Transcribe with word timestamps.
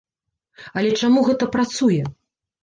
Але 0.81 0.93
чаму 1.01 1.19
гэта 1.27 1.49
працуе? 1.57 2.01